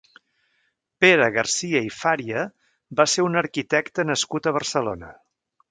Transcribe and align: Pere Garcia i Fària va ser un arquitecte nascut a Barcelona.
Pere 1.03 1.27
Garcia 1.35 1.83
i 1.89 1.91
Fària 1.99 2.47
va 3.01 3.09
ser 3.15 3.27
un 3.29 3.41
arquitecte 3.45 4.11
nascut 4.13 4.49
a 4.53 4.57
Barcelona. 4.59 5.17